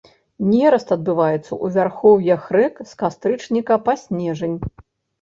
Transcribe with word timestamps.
Нераст 0.53 0.93
адбываецца 0.95 1.37
ў 1.41 1.65
вярхоўях 1.77 2.41
рэк 2.59 2.75
з 2.95 3.01
кастрычніка 3.05 3.81
па 3.87 3.93
снежань. 4.09 4.61